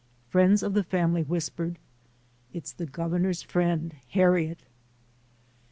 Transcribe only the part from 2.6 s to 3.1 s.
the